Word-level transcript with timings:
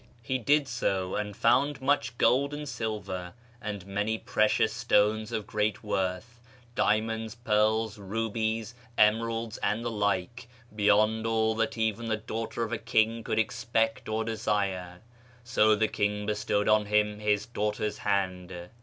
Lie 0.27 0.37
did 0.37 0.67
so, 0.67 1.13
and 1.15 1.37
found 1.37 1.79
much 1.79 2.17
gold 2.17 2.55
and 2.55 2.67
silver, 2.67 3.35
and 3.61 3.85
many 3.85 4.17
precious 4.17 4.73
stones 4.73 5.31
of 5.31 5.45
great 5.45 5.83
w^orth— 5.83 6.39
diamonds, 6.73 7.35
pearls, 7.35 7.99
rubies, 7.99 8.73
emeralds, 8.97 9.57
and 9.59 9.85
the 9.85 9.91
like, 9.91 10.49
beyond 10.75 11.27
all 11.27 11.53
that 11.53 11.77
even 11.77 12.07
the 12.07 12.17
daughter 12.17 12.63
of 12.63 12.73
a 12.73 12.79
king 12.79 13.23
could 13.23 13.37
expect 13.37 14.09
or 14.09 14.23
desire. 14.25 15.01
So 15.43 15.75
the 15.75 15.87
king 15.87 16.25
bestowed 16.25 16.67
on 16.67 16.87
him 16.87 17.19
his 17.19 17.45
daughter's 17.45 17.99
hand. 17.99 18.51